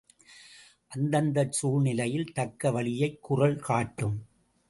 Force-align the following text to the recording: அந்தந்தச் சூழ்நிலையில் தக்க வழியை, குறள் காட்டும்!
அந்தந்தச் 0.91 1.51
சூழ்நிலையில் 1.51 2.33
தக்க 2.33 2.71
வழியை, 2.71 3.17
குறள் 3.19 3.57
காட்டும்! 3.59 4.17